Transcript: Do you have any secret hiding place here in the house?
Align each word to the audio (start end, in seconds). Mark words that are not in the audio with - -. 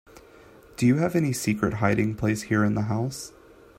Do 0.77 0.87
you 0.87 0.95
have 0.95 1.15
any 1.15 1.31
secret 1.31 1.73
hiding 1.75 2.15
place 2.15 2.41
here 2.41 2.63
in 2.63 2.73
the 2.73 2.81
house? 2.89 3.33